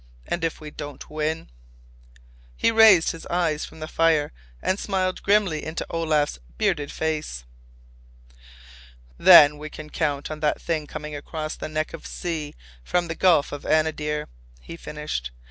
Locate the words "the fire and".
3.81-4.79